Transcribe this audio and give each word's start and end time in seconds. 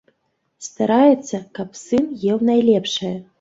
Стараецца, 0.67 1.41
каб 1.59 1.77
сын 1.83 2.09
еў 2.31 2.43
найлепшае. 2.49 3.15